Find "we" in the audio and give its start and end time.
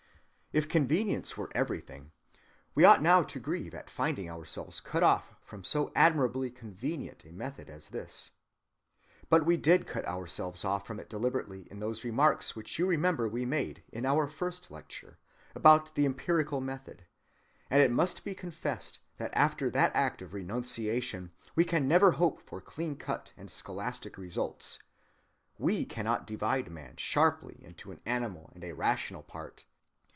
2.75-2.83, 9.45-9.55, 13.29-13.45, 21.55-21.63, 25.57-25.85